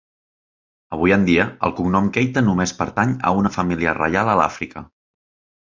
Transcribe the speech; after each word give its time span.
Avui 0.97 1.13
en 1.17 1.27
dia 1.27 1.45
el 1.67 1.75
cognom 1.81 2.09
Keita 2.17 2.45
només 2.47 2.75
pertany 2.81 3.15
a 3.33 3.37
una 3.43 3.55
família 3.59 3.97
reial 4.03 4.33
a 4.33 4.37
l'Àfrica. 4.41 4.87